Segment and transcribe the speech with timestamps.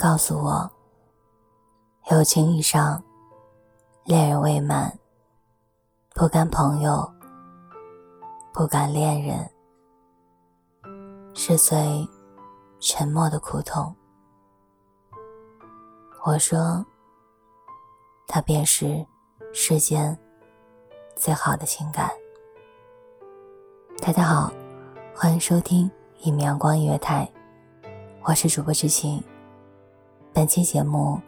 [0.00, 0.70] 告诉我，
[2.10, 3.04] 友情以上，
[4.04, 4.98] 恋人未满，
[6.14, 7.06] 不甘朋友，
[8.50, 9.50] 不甘恋人，
[11.34, 12.08] 是最
[12.80, 13.94] 沉默的苦痛。
[16.24, 16.82] 我说，
[18.26, 19.06] 它便是
[19.52, 20.18] 世间
[21.14, 22.10] 最好的情感。
[24.00, 24.50] 大家好，
[25.14, 27.30] 欢迎收听一米阳光音乐台。
[28.22, 29.22] 我是主播知青，
[30.32, 31.20] 本期节目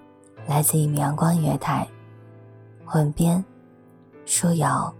[0.47, 1.86] 来自一米阳光音乐台，
[2.84, 3.45] 混编
[4.25, 4.95] 舒瑶。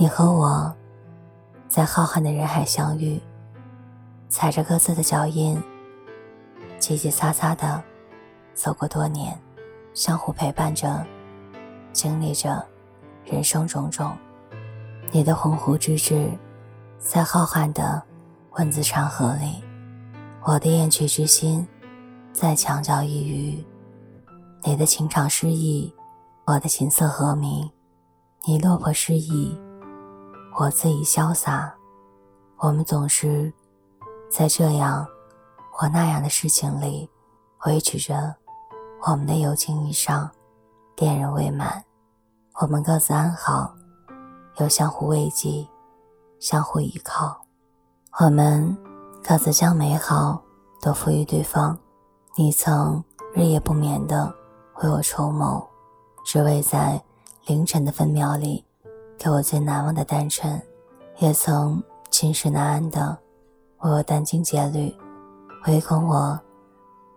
[0.00, 0.74] 你和我，
[1.68, 3.20] 在浩瀚的人海相遇，
[4.30, 5.62] 踩着各自的脚印，
[6.78, 7.84] 叽叽喳喳的
[8.54, 9.38] 走过多年，
[9.92, 11.04] 相互陪伴着，
[11.92, 12.66] 经历着
[13.26, 14.16] 人生种种。
[15.10, 16.30] 你的鸿鹄之志，
[16.98, 18.02] 在浩瀚的
[18.52, 19.62] 文字长河里；
[20.46, 21.68] 我的燕雀之心，
[22.32, 23.66] 在墙角一隅。
[24.64, 25.94] 你的情场诗意，
[26.46, 27.70] 我的琴瑟和鸣。
[28.46, 29.54] 你落魄失意。
[30.58, 31.72] 我自己潇洒，
[32.58, 33.52] 我们总是
[34.30, 35.06] 在这样
[35.70, 37.08] 或那样的事情里
[37.66, 38.34] 维持着
[39.06, 40.28] 我们的友情以上，
[40.96, 41.82] 恋人未满。
[42.60, 43.74] 我们各自安好，
[44.58, 45.66] 又相互慰藉，
[46.38, 47.40] 相互依靠。
[48.18, 48.76] 我们
[49.26, 50.42] 各自将美好
[50.82, 51.78] 都赋予对方。
[52.36, 53.02] 你曾
[53.34, 54.34] 日夜不眠的
[54.82, 55.66] 为我筹谋，
[56.24, 57.02] 只为在
[57.46, 58.64] 凌晨的分秒里。
[59.22, 60.58] 给我最难忘的单纯，
[61.18, 63.10] 也曾寝食难安的
[63.80, 64.96] 为我殚精竭虑，
[65.66, 66.40] 唯恐我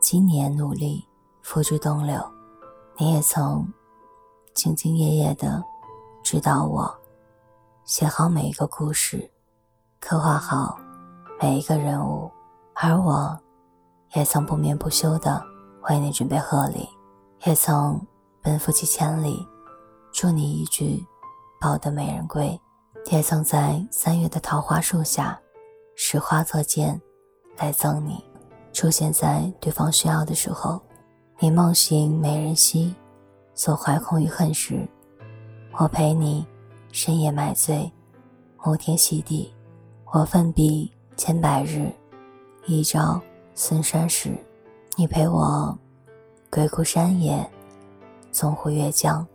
[0.02, 1.02] 今年努力
[1.44, 2.22] 付诸东流。
[2.98, 3.66] 你也曾
[4.54, 5.64] 兢兢业业的
[6.22, 6.94] 指导我，
[7.86, 9.32] 写好每一个故事，
[10.02, 10.78] 刻画好
[11.40, 12.30] 每一个人物，
[12.74, 13.40] 而我
[14.14, 15.42] 也曾不眠不休的
[15.84, 16.86] 为你准备贺礼，
[17.46, 18.06] 也曾
[18.42, 19.48] 奔赴几千里，
[20.12, 21.02] 祝你一句。
[21.64, 22.60] 抱得美人归，
[23.10, 25.40] 也曾在三月的桃花树下，
[25.96, 27.02] 拾花作剑，
[27.56, 28.22] 来赠你。
[28.74, 30.82] 出现在对方需要的时候，
[31.40, 32.94] 你梦醒美人兮，
[33.56, 34.86] 所怀空余恨时，
[35.80, 36.46] 我陪你
[36.92, 37.90] 深夜买醉，
[38.62, 39.54] 摩天席地。
[40.12, 41.90] 我奋笔千百日，
[42.66, 43.22] 一朝
[43.56, 44.38] 孙山时，
[44.98, 45.80] 你陪我
[46.52, 47.50] 鬼哭山野，
[48.34, 49.26] 纵湖越江。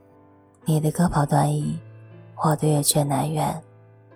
[0.66, 1.80] 你的歌跑断翼。
[2.40, 3.60] 我的月缺难圆，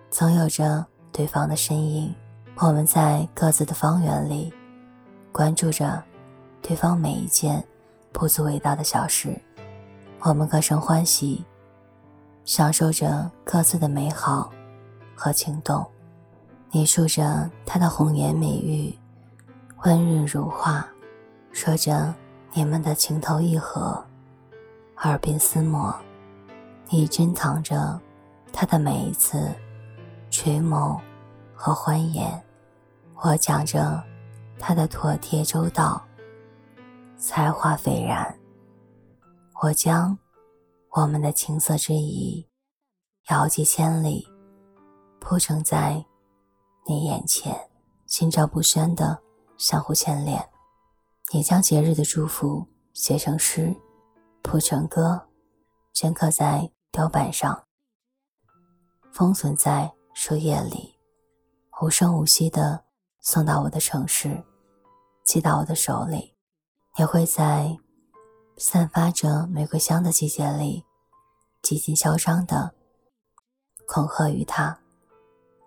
[0.09, 2.15] 总有着对方的身影。
[2.55, 4.53] 我们在各自的方圆里，
[5.29, 6.01] 关注着
[6.61, 7.61] 对方每一件
[8.13, 9.37] 不足为道的小事。
[10.21, 11.43] 我们各生欢喜，
[12.45, 14.49] 享受着各自的美好
[15.13, 15.85] 和情动。
[16.71, 18.97] 你述着他的红颜美玉，
[19.83, 20.87] 温润如画，
[21.51, 22.13] 说着
[22.53, 24.01] 你们的情投意合，
[24.99, 25.93] 耳鬓厮磨。
[26.87, 27.99] 你珍藏着。
[28.53, 29.51] 他的每一次
[30.29, 31.01] 垂眸
[31.55, 32.41] 和欢颜，
[33.23, 34.01] 我讲着
[34.59, 36.01] 他的妥帖周到、
[37.17, 38.39] 才华斐然。
[39.63, 40.17] 我将
[40.91, 42.47] 我们的情色之谊
[43.29, 44.27] 遥寄千里，
[45.19, 46.05] 铺陈在
[46.85, 47.69] 你眼前，
[48.05, 49.19] 心照不宣的
[49.57, 50.47] 相互牵连。
[51.33, 53.75] 你将节日的祝福写成诗，
[54.43, 55.27] 谱成歌，
[55.95, 57.63] 镌刻在雕板上。
[59.13, 60.99] 封存在树叶里，
[61.79, 62.83] 无声无息的
[63.21, 64.43] 送到我的城市，
[65.23, 66.33] 寄到我的手里。
[66.97, 67.75] 也会在
[68.57, 70.83] 散发着玫瑰香的季节里，
[71.61, 72.73] 极尽嚣张的
[73.87, 74.77] 恐吓于他，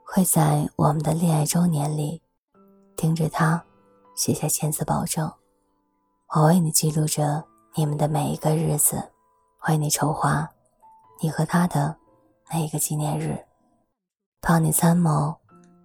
[0.04, 2.22] 会在我们的恋爱周年里，
[2.96, 3.64] 盯着他
[4.14, 5.32] 写下签字保证。
[6.34, 7.44] 我为你记录着
[7.74, 9.10] 你们的每一个日子，
[9.68, 10.48] 为你筹划
[11.20, 11.96] 你和他的
[12.48, 13.36] 每一个纪念日，
[14.40, 15.34] 帮你参谋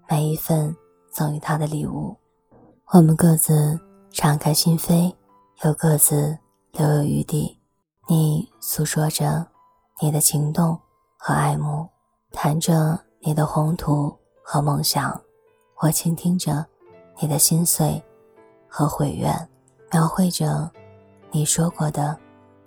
[0.08, 0.76] 每一份
[1.12, 2.16] 赠予他的礼物。
[2.94, 3.80] 我们各自
[4.12, 5.12] 敞开心扉，
[5.64, 6.38] 又各自
[6.74, 7.60] 留有余地。
[8.08, 9.48] 你诉说着
[10.02, 10.80] 你的情动
[11.18, 11.90] 和爱慕，
[12.32, 15.20] 谈着你的宏图和梦想，
[15.80, 16.64] 我倾听着
[17.20, 18.02] 你的心碎
[18.68, 19.50] 和悔怨，
[19.92, 20.70] 描绘着
[21.32, 22.16] 你说过的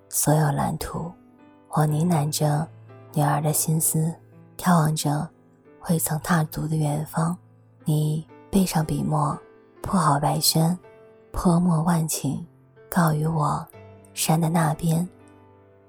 [0.08, 1.12] 所有蓝图。
[1.68, 2.66] 我呢喃着
[3.14, 4.12] 女儿的心思，
[4.58, 5.28] 眺望着
[5.88, 7.36] 未曾踏足的远方。
[7.84, 9.38] 你背上笔墨。
[9.86, 10.78] 铺好白轩，
[11.30, 12.42] 泼墨万顷，
[12.90, 13.62] 告于我，
[14.14, 15.06] 山的那边，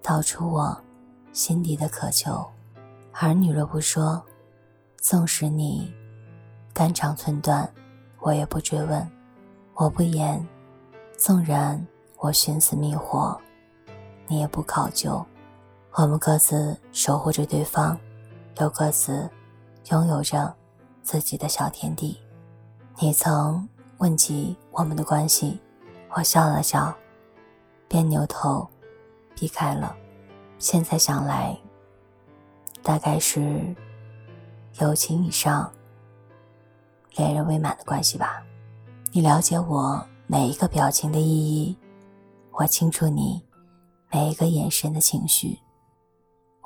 [0.01, 0.77] 道出我
[1.31, 2.45] 心底的渴求。
[3.13, 4.21] 儿女若不说，
[4.97, 5.93] 纵使你
[6.73, 7.73] 肝肠寸断，
[8.19, 9.01] 我也不追问；
[9.75, 10.45] 我不言，
[11.17, 11.81] 纵然
[12.17, 13.39] 我寻死觅活，
[14.27, 15.25] 你也不考究。
[15.97, 17.97] 我们各自守护着对方，
[18.59, 19.29] 又各自
[19.91, 20.53] 拥有着
[21.01, 22.19] 自己的小天地。
[22.99, 23.67] 你曾。
[23.99, 25.57] 问及我们的关系，
[26.09, 26.93] 我笑了笑，
[27.87, 28.67] 便扭头
[29.33, 29.95] 避开了。
[30.59, 31.57] 现在想来，
[32.83, 33.73] 大概是
[34.81, 35.71] 友情以上、
[37.15, 38.43] 恋人未满的关系吧。
[39.13, 41.77] 你了解我每一个表情的意义，
[42.51, 43.41] 我清楚你
[44.11, 45.57] 每一个眼神的情绪。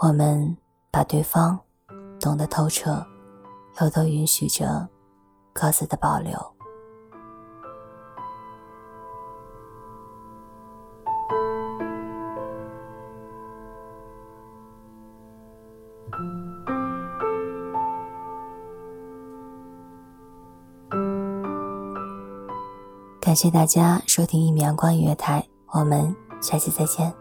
[0.02, 0.56] 我们
[0.90, 1.60] 把对方
[2.22, 3.06] 懂得透彻，
[3.82, 4.88] 又都允许着
[5.52, 6.32] 各自的保留。
[23.20, 27.14] 感谢大家收听一米阳光音乐台，我们下期再见。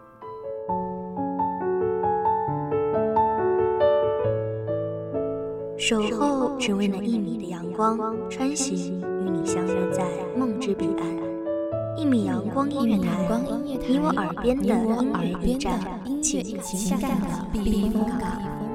[5.89, 7.97] 守候只为那一米的阳光，
[8.29, 10.05] 穿行与你相约在
[10.37, 11.97] 梦之彼岸。
[11.97, 13.27] 一米阳光音乐台，
[13.65, 15.79] 你我耳边的音乐驿站，
[16.21, 18.68] 情感的避风港。